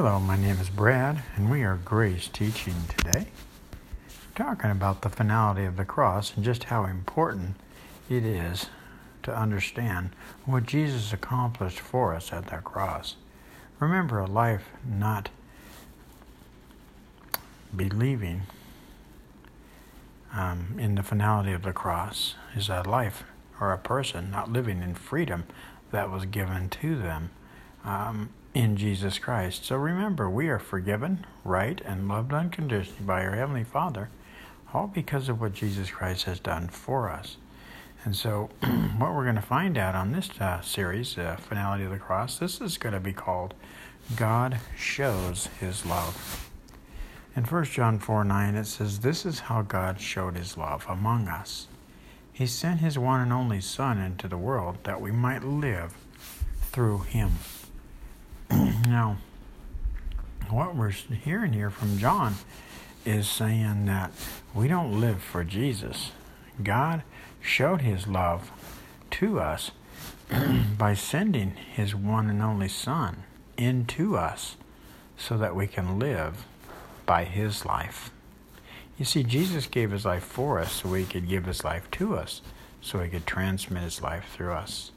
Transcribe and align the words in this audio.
Hello, 0.00 0.20
my 0.20 0.36
name 0.36 0.58
is 0.60 0.70
Brad, 0.70 1.24
and 1.34 1.50
we 1.50 1.64
are 1.64 1.74
Grace 1.74 2.28
teaching 2.28 2.76
today. 2.96 3.26
Talking 4.36 4.70
about 4.70 5.02
the 5.02 5.08
finality 5.08 5.64
of 5.64 5.76
the 5.76 5.84
cross 5.84 6.36
and 6.36 6.44
just 6.44 6.62
how 6.62 6.84
important 6.84 7.56
it 8.08 8.24
is 8.24 8.66
to 9.24 9.36
understand 9.36 10.10
what 10.44 10.66
Jesus 10.66 11.12
accomplished 11.12 11.80
for 11.80 12.14
us 12.14 12.32
at 12.32 12.46
that 12.46 12.62
cross. 12.62 13.16
Remember, 13.80 14.20
a 14.20 14.26
life 14.26 14.70
not 14.88 15.30
believing 17.74 18.42
um, 20.32 20.76
in 20.78 20.94
the 20.94 21.02
finality 21.02 21.50
of 21.50 21.62
the 21.62 21.72
cross 21.72 22.36
is 22.54 22.68
a 22.68 22.82
life 22.82 23.24
or 23.60 23.72
a 23.72 23.78
person 23.78 24.30
not 24.30 24.52
living 24.52 24.80
in 24.80 24.94
freedom 24.94 25.42
that 25.90 26.08
was 26.08 26.24
given 26.24 26.68
to 26.68 26.96
them 26.96 27.30
um, 27.84 28.28
in 28.54 28.76
Jesus 28.76 29.18
Christ. 29.18 29.64
So 29.64 29.76
remember, 29.76 30.28
we 30.28 30.48
are 30.48 30.58
forgiven, 30.58 31.26
right, 31.44 31.80
and 31.84 32.08
loved 32.08 32.32
unconditionally 32.32 33.04
by 33.04 33.24
our 33.24 33.36
Heavenly 33.36 33.64
Father, 33.64 34.10
all 34.72 34.86
because 34.86 35.28
of 35.28 35.40
what 35.40 35.54
Jesus 35.54 35.90
Christ 35.90 36.24
has 36.24 36.40
done 36.40 36.68
for 36.68 37.10
us. 37.10 37.36
And 38.04 38.14
so, 38.14 38.50
what 38.98 39.14
we're 39.14 39.24
going 39.24 39.34
to 39.34 39.42
find 39.42 39.76
out 39.76 39.94
on 39.94 40.12
this 40.12 40.30
uh, 40.40 40.60
series, 40.60 41.18
uh, 41.18 41.36
Finality 41.36 41.84
of 41.84 41.90
the 41.90 41.98
Cross, 41.98 42.38
this 42.38 42.60
is 42.60 42.78
going 42.78 42.92
to 42.92 43.00
be 43.00 43.12
called 43.12 43.54
God 44.16 44.60
Shows 44.76 45.48
His 45.60 45.84
Love. 45.84 46.48
In 47.36 47.44
1 47.44 47.64
John 47.64 47.98
4 47.98 48.24
9, 48.24 48.54
it 48.54 48.64
says, 48.64 49.00
This 49.00 49.26
is 49.26 49.40
how 49.40 49.62
God 49.62 50.00
showed 50.00 50.36
His 50.36 50.56
love 50.56 50.86
among 50.88 51.28
us. 51.28 51.68
He 52.32 52.46
sent 52.46 52.80
His 52.80 52.98
one 52.98 53.20
and 53.20 53.32
only 53.32 53.60
Son 53.60 53.98
into 53.98 54.28
the 54.28 54.38
world 54.38 54.78
that 54.84 55.00
we 55.00 55.10
might 55.10 55.44
live 55.44 55.94
through 56.70 57.00
Him. 57.00 57.32
Now, 58.88 59.18
what 60.50 60.74
we're 60.74 60.90
hearing 60.90 61.52
here 61.52 61.70
from 61.70 61.98
John 61.98 62.36
is 63.04 63.28
saying 63.28 63.86
that 63.86 64.12
we 64.54 64.68
don't 64.68 65.00
live 65.00 65.22
for 65.22 65.44
Jesus. 65.44 66.12
God 66.62 67.02
showed 67.40 67.82
his 67.82 68.06
love 68.06 68.50
to 69.12 69.40
us 69.40 69.70
by 70.78 70.94
sending 70.94 71.50
his 71.50 71.94
one 71.94 72.28
and 72.28 72.42
only 72.42 72.68
Son 72.68 73.24
into 73.56 74.16
us 74.16 74.56
so 75.16 75.36
that 75.36 75.56
we 75.56 75.66
can 75.66 75.98
live 75.98 76.44
by 77.06 77.24
his 77.24 77.64
life. 77.64 78.10
You 78.98 79.04
see, 79.04 79.22
Jesus 79.22 79.66
gave 79.66 79.90
his 79.90 80.04
life 80.04 80.24
for 80.24 80.58
us 80.58 80.72
so 80.72 80.92
he 80.94 81.04
could 81.04 81.28
give 81.28 81.44
his 81.44 81.64
life 81.64 81.90
to 81.92 82.16
us, 82.16 82.42
so 82.80 83.00
he 83.00 83.08
could 83.08 83.26
transmit 83.26 83.82
his 83.82 84.02
life 84.02 84.26
through 84.34 84.52
us. 84.52 84.92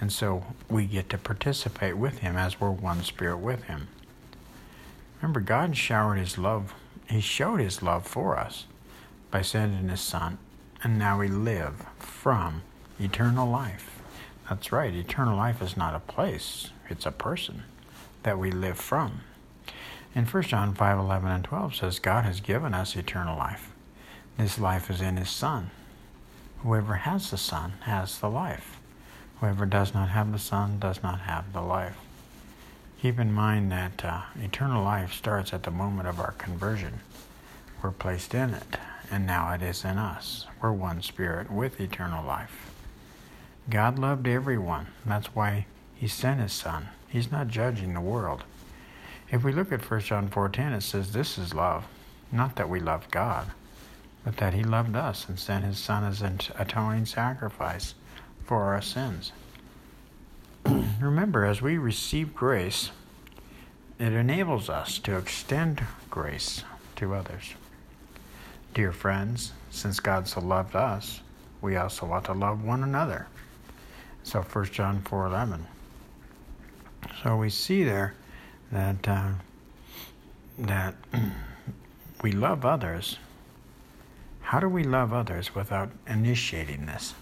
And 0.00 0.12
so 0.12 0.44
we 0.68 0.86
get 0.86 1.08
to 1.10 1.18
participate 1.18 1.96
with 1.96 2.18
him 2.18 2.36
as 2.36 2.60
we're 2.60 2.70
one 2.70 3.02
spirit 3.02 3.38
with 3.38 3.64
him. 3.64 3.88
Remember, 5.20 5.40
God 5.40 5.76
showered 5.76 6.18
his 6.18 6.36
love, 6.36 6.74
he 7.08 7.20
showed 7.20 7.60
his 7.60 7.82
love 7.82 8.06
for 8.06 8.38
us 8.38 8.66
by 9.30 9.42
sending 9.42 9.88
his 9.88 10.00
son 10.00 10.38
and 10.84 10.98
now 10.98 11.18
we 11.18 11.28
live 11.28 11.86
from 11.98 12.62
eternal 13.00 13.48
life. 13.48 14.02
That's 14.48 14.70
right, 14.70 14.94
eternal 14.94 15.34
life 15.34 15.62
is 15.62 15.78
not 15.78 15.94
a 15.94 16.00
place, 16.00 16.68
it's 16.90 17.06
a 17.06 17.10
person 17.10 17.62
that 18.22 18.38
we 18.38 18.50
live 18.50 18.78
from. 18.78 19.22
In 20.14 20.26
1 20.26 20.42
John 20.44 20.74
5 20.74 20.98
11 20.98 21.30
and 21.30 21.42
12 21.42 21.74
says, 21.74 21.98
God 21.98 22.24
has 22.24 22.40
given 22.40 22.74
us 22.74 22.94
eternal 22.94 23.36
life. 23.36 23.72
This 24.36 24.58
life 24.58 24.90
is 24.90 25.00
in 25.00 25.16
His 25.16 25.30
Son. 25.30 25.70
Whoever 26.58 26.94
has 26.94 27.30
the 27.30 27.38
Son 27.38 27.72
has 27.80 28.18
the 28.18 28.28
life. 28.28 28.78
Whoever 29.40 29.66
does 29.66 29.94
not 29.94 30.10
have 30.10 30.32
the 30.32 30.38
Son 30.38 30.78
does 30.78 31.02
not 31.02 31.20
have 31.20 31.52
the 31.52 31.60
life. 31.60 31.96
Keep 33.00 33.18
in 33.18 33.32
mind 33.32 33.70
that 33.72 34.04
uh, 34.04 34.22
eternal 34.40 34.82
life 34.82 35.12
starts 35.12 35.52
at 35.52 35.64
the 35.64 35.70
moment 35.70 36.08
of 36.08 36.18
our 36.18 36.32
conversion. 36.32 37.00
We're 37.82 37.90
placed 37.90 38.34
in 38.34 38.54
it 38.54 38.78
and 39.10 39.26
now 39.26 39.52
it 39.52 39.62
is 39.62 39.84
in 39.84 39.98
us. 39.98 40.46
We're 40.60 40.72
one 40.72 41.02
spirit 41.02 41.50
with 41.50 41.80
eternal 41.80 42.24
life. 42.24 42.70
God 43.68 43.98
loved 43.98 44.26
everyone. 44.26 44.88
That's 45.04 45.34
why 45.34 45.66
he 45.94 46.08
sent 46.08 46.40
his 46.40 46.52
son. 46.52 46.88
He's 47.08 47.30
not 47.30 47.48
judging 47.48 47.94
the 47.94 48.00
world. 48.00 48.44
If 49.30 49.44
we 49.44 49.52
look 49.52 49.72
at 49.72 49.88
1 49.88 50.00
John 50.00 50.28
4:10 50.28 50.72
it 50.72 50.82
says 50.82 51.12
this 51.12 51.38
is 51.38 51.54
love, 51.54 51.84
not 52.32 52.56
that 52.56 52.68
we 52.68 52.80
loved 52.80 53.10
God, 53.10 53.50
but 54.24 54.36
that 54.38 54.54
he 54.54 54.64
loved 54.64 54.96
us 54.96 55.28
and 55.28 55.38
sent 55.38 55.64
his 55.64 55.78
son 55.78 56.04
as 56.04 56.22
an 56.22 56.40
atoning 56.58 57.06
sacrifice 57.06 57.94
for 58.44 58.64
our 58.64 58.82
sins. 58.82 59.32
Remember 61.00 61.44
as 61.44 61.62
we 61.62 61.78
receive 61.78 62.34
grace, 62.34 62.90
it 63.98 64.12
enables 64.12 64.68
us 64.68 64.98
to 65.00 65.16
extend 65.16 65.82
grace 66.10 66.64
to 66.96 67.14
others. 67.14 67.54
Dear 68.74 68.92
friends, 68.92 69.52
since 69.70 70.00
God 70.00 70.26
so 70.26 70.40
loved 70.40 70.74
us, 70.74 71.20
we 71.60 71.76
also 71.76 72.10
ought 72.10 72.24
to 72.24 72.32
love 72.32 72.64
one 72.64 72.82
another. 72.82 73.26
So 74.22 74.42
1 74.42 74.64
John 74.66 75.00
4:11. 75.02 75.60
So 77.22 77.36
we 77.36 77.50
see 77.50 77.84
there 77.84 78.14
that 78.72 79.08
uh, 79.08 79.30
that 80.58 80.94
we 82.22 82.32
love 82.32 82.64
others. 82.64 83.18
How 84.40 84.60
do 84.60 84.68
we 84.68 84.82
love 84.84 85.12
others 85.12 85.54
without 85.54 85.90
initiating 86.06 86.86
this? 86.86 87.14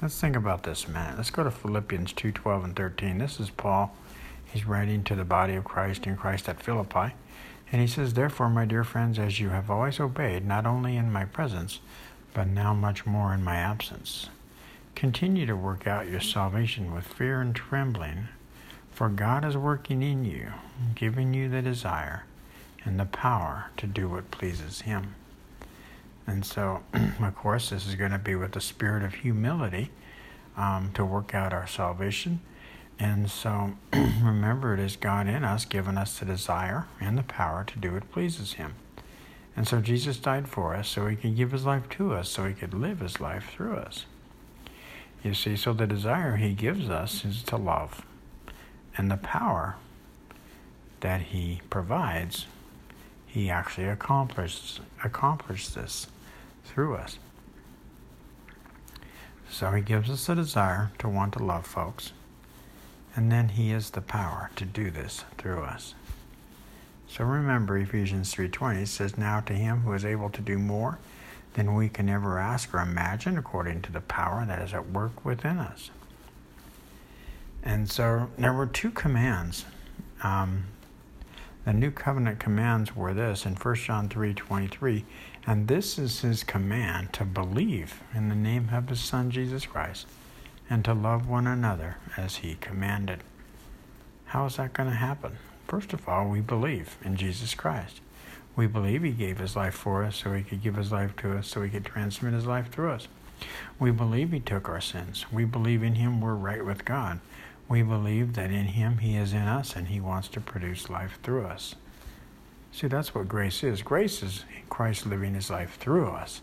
Let's 0.00 0.20
think 0.20 0.36
about 0.36 0.62
this 0.62 0.84
a 0.84 0.90
minute. 0.90 1.16
Let's 1.16 1.30
go 1.30 1.42
to 1.42 1.50
Philippians 1.50 2.12
2:12 2.12 2.62
and 2.62 2.76
13. 2.76 3.18
This 3.18 3.40
is 3.40 3.50
Paul. 3.50 3.96
He's 4.44 4.64
writing 4.64 5.02
to 5.02 5.16
the 5.16 5.24
body 5.24 5.56
of 5.56 5.64
Christ 5.64 6.06
in 6.06 6.16
Christ 6.16 6.48
at 6.48 6.62
Philippi. 6.62 7.14
And 7.72 7.80
he 7.80 7.88
says, 7.88 8.14
Therefore, 8.14 8.48
my 8.48 8.64
dear 8.64 8.84
friends, 8.84 9.18
as 9.18 9.40
you 9.40 9.48
have 9.48 9.68
always 9.68 9.98
obeyed, 9.98 10.46
not 10.46 10.66
only 10.66 10.96
in 10.96 11.10
my 11.10 11.24
presence, 11.24 11.80
but 12.32 12.46
now 12.46 12.74
much 12.74 13.06
more 13.06 13.34
in 13.34 13.42
my 13.42 13.56
absence, 13.56 14.28
continue 14.94 15.46
to 15.46 15.56
work 15.56 15.88
out 15.88 16.08
your 16.08 16.20
salvation 16.20 16.94
with 16.94 17.04
fear 17.04 17.40
and 17.40 17.56
trembling, 17.56 18.28
for 18.92 19.08
God 19.08 19.44
is 19.44 19.56
working 19.56 20.00
in 20.00 20.24
you, 20.24 20.52
giving 20.94 21.34
you 21.34 21.48
the 21.48 21.60
desire 21.60 22.24
and 22.84 23.00
the 23.00 23.04
power 23.04 23.66
to 23.76 23.88
do 23.88 24.08
what 24.08 24.30
pleases 24.30 24.82
Him. 24.82 25.16
And 26.28 26.44
so, 26.44 26.84
of 26.92 27.34
course, 27.34 27.70
this 27.70 27.88
is 27.88 27.96
going 27.96 28.12
to 28.12 28.18
be 28.18 28.36
with 28.36 28.52
the 28.52 28.60
spirit 28.60 29.02
of 29.02 29.14
humility 29.14 29.90
um, 30.56 30.92
to 30.94 31.04
work 31.04 31.34
out 31.34 31.52
our 31.52 31.66
salvation 31.66 32.40
and 32.98 33.30
so 33.30 33.74
remember, 33.92 34.74
it 34.74 34.80
is 34.80 34.96
God 34.96 35.28
in 35.28 35.44
us, 35.44 35.64
giving 35.64 35.96
us 35.96 36.18
the 36.18 36.24
desire 36.24 36.86
and 37.00 37.16
the 37.16 37.22
power 37.22 37.64
to 37.64 37.78
do 37.78 37.92
what 37.92 38.10
pleases 38.10 38.54
Him. 38.54 38.74
And 39.56 39.66
so 39.66 39.80
Jesus 39.80 40.16
died 40.18 40.48
for 40.48 40.74
us 40.74 40.88
so 40.88 41.06
He 41.06 41.16
could 41.16 41.36
give 41.36 41.52
His 41.52 41.64
life 41.64 41.88
to 41.90 42.12
us, 42.12 42.28
so 42.28 42.44
He 42.44 42.54
could 42.54 42.74
live 42.74 43.00
His 43.00 43.20
life 43.20 43.50
through 43.52 43.76
us. 43.76 44.06
You 45.22 45.34
see, 45.34 45.56
so 45.56 45.72
the 45.72 45.86
desire 45.86 46.36
He 46.36 46.52
gives 46.54 46.88
us 46.88 47.24
is 47.24 47.42
to 47.44 47.56
love. 47.56 48.04
And 48.96 49.10
the 49.10 49.16
power 49.16 49.76
that 51.00 51.22
He 51.22 51.60
provides, 51.70 52.46
He 53.26 53.48
actually 53.48 53.86
accomplishes, 53.86 54.80
accomplishes 55.04 55.74
this 55.74 56.06
through 56.64 56.96
us. 56.96 57.18
So 59.50 59.70
He 59.72 59.82
gives 59.82 60.10
us 60.10 60.28
a 60.28 60.34
desire 60.34 60.92
to 60.98 61.08
want 61.08 61.32
to 61.34 61.42
love 61.42 61.66
folks 61.66 62.12
and 63.18 63.32
then 63.32 63.48
he 63.48 63.72
is 63.72 63.90
the 63.90 64.00
power 64.00 64.48
to 64.54 64.64
do 64.64 64.92
this 64.92 65.24
through 65.38 65.62
us. 65.62 65.94
So 67.08 67.24
remember 67.24 67.76
Ephesians 67.76 68.32
3:20 68.32 68.86
says 68.86 69.18
now 69.18 69.40
to 69.40 69.54
him 69.54 69.80
who 69.80 69.92
is 69.92 70.04
able 70.04 70.30
to 70.30 70.40
do 70.40 70.56
more 70.56 71.00
than 71.54 71.74
we 71.74 71.88
can 71.88 72.08
ever 72.08 72.38
ask 72.38 72.72
or 72.72 72.78
imagine 72.78 73.36
according 73.36 73.82
to 73.82 73.90
the 73.90 74.00
power 74.02 74.44
that 74.46 74.62
is 74.62 74.72
at 74.72 74.90
work 74.90 75.24
within 75.24 75.58
us. 75.58 75.90
And 77.64 77.90
so 77.90 78.30
there 78.38 78.52
were 78.52 78.66
two 78.66 78.92
commands. 78.92 79.64
Um, 80.22 80.66
the 81.68 81.74
new 81.74 81.90
covenant 81.90 82.38
commands 82.40 82.96
were 82.96 83.12
this 83.12 83.44
in 83.44 83.54
1 83.54 83.74
John 83.74 84.08
3:23, 84.08 85.04
and 85.46 85.68
this 85.68 85.98
is 85.98 86.22
his 86.22 86.42
command 86.42 87.12
to 87.12 87.26
believe 87.26 88.02
in 88.14 88.30
the 88.30 88.34
name 88.34 88.70
of 88.72 88.88
his 88.88 89.00
son 89.00 89.30
Jesus 89.30 89.66
Christ 89.66 90.06
and 90.70 90.82
to 90.82 90.94
love 90.94 91.28
one 91.28 91.46
another 91.46 91.96
as 92.16 92.36
he 92.36 92.54
commanded. 92.54 93.22
How 94.28 94.46
is 94.46 94.56
that 94.56 94.72
going 94.72 94.88
to 94.88 94.96
happen? 94.96 95.36
First 95.66 95.92
of 95.92 96.08
all, 96.08 96.30
we 96.30 96.40
believe 96.40 96.96
in 97.04 97.16
Jesus 97.16 97.54
Christ. 97.54 98.00
We 98.56 98.66
believe 98.66 99.02
he 99.02 99.10
gave 99.10 99.36
his 99.36 99.54
life 99.54 99.74
for 99.74 100.04
us 100.04 100.16
so 100.16 100.32
he 100.32 100.44
could 100.44 100.62
give 100.62 100.76
his 100.76 100.90
life 100.90 101.16
to 101.16 101.36
us, 101.36 101.48
so 101.48 101.60
he 101.60 101.68
could 101.68 101.84
transmit 101.84 102.32
his 102.32 102.46
life 102.46 102.70
through 102.70 102.92
us. 102.92 103.08
We 103.78 103.90
believe 103.90 104.32
he 104.32 104.40
took 104.40 104.70
our 104.70 104.80
sins. 104.80 105.26
We 105.30 105.44
believe 105.44 105.82
in 105.82 105.96
him 105.96 106.22
we're 106.22 106.32
right 106.32 106.64
with 106.64 106.86
God. 106.86 107.20
We 107.68 107.82
believe 107.82 108.32
that 108.34 108.50
in 108.50 108.66
him 108.66 108.98
he 108.98 109.16
is 109.16 109.34
in 109.34 109.42
us 109.42 109.76
and 109.76 109.88
he 109.88 110.00
wants 110.00 110.28
to 110.28 110.40
produce 110.40 110.88
life 110.88 111.18
through 111.22 111.44
us. 111.44 111.74
See, 112.72 112.86
that's 112.86 113.14
what 113.14 113.28
grace 113.28 113.62
is. 113.62 113.82
Grace 113.82 114.22
is 114.22 114.44
Christ 114.70 115.04
living 115.04 115.34
his 115.34 115.50
life 115.50 115.76
through 115.78 116.08
us. 116.08 116.40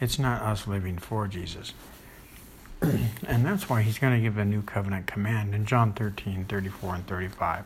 It's 0.00 0.18
not 0.18 0.42
us 0.42 0.66
living 0.66 0.98
for 0.98 1.26
Jesus. 1.28 1.72
and 2.82 3.44
that's 3.44 3.68
why 3.68 3.82
he's 3.82 3.98
going 3.98 4.14
to 4.14 4.22
give 4.22 4.36
a 4.36 4.44
new 4.44 4.62
covenant 4.62 5.06
command 5.06 5.54
in 5.54 5.64
John 5.64 5.92
13, 5.92 6.44
34, 6.44 6.94
and 6.94 7.06
35. 7.06 7.64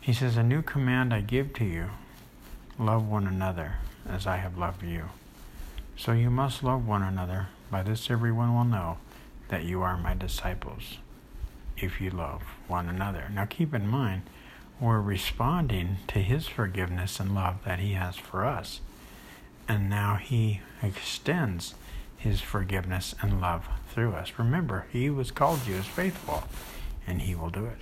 He 0.00 0.12
says, 0.12 0.36
A 0.36 0.42
new 0.42 0.62
command 0.62 1.14
I 1.14 1.20
give 1.20 1.54
to 1.54 1.64
you 1.64 1.90
love 2.78 3.08
one 3.08 3.26
another 3.26 3.74
as 4.08 4.26
I 4.26 4.36
have 4.36 4.58
loved 4.58 4.82
you. 4.82 5.10
So 5.96 6.12
you 6.12 6.30
must 6.30 6.62
love 6.62 6.86
one 6.86 7.02
another. 7.02 7.48
By 7.70 7.82
this 7.82 8.10
everyone 8.10 8.54
will 8.54 8.64
know 8.64 8.98
that 9.48 9.64
you 9.64 9.82
are 9.82 9.96
my 9.96 10.14
disciples 10.14 10.98
if 11.82 12.00
you 12.00 12.10
love 12.10 12.42
one 12.68 12.88
another. 12.88 13.28
Now 13.32 13.44
keep 13.44 13.74
in 13.74 13.86
mind, 13.86 14.22
we're 14.80 15.00
responding 15.00 15.98
to 16.08 16.20
his 16.20 16.46
forgiveness 16.46 17.20
and 17.20 17.34
love 17.34 17.64
that 17.64 17.78
he 17.78 17.92
has 17.92 18.16
for 18.16 18.44
us. 18.44 18.80
And 19.68 19.88
now 19.90 20.16
he 20.16 20.60
extends 20.82 21.74
his 22.16 22.40
forgiveness 22.40 23.14
and 23.20 23.40
love 23.40 23.68
through 23.92 24.12
us. 24.12 24.32
Remember, 24.38 24.86
he 24.92 25.10
was 25.10 25.30
called 25.30 25.66
you 25.66 25.76
as 25.76 25.86
faithful, 25.86 26.44
and 27.06 27.22
he 27.22 27.34
will 27.34 27.50
do 27.50 27.66
it. 27.66 27.78